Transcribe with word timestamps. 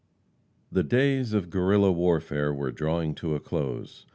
The 0.71 0.81
days 0.81 1.31
of 1.31 1.51
Guerrilla 1.51 1.91
warfare 1.91 2.51
were 2.51 2.71
drawing 2.71 3.13
to 3.13 3.35
a 3.35 3.39
close. 3.39 4.07